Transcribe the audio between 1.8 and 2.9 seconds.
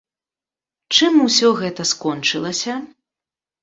скончылася?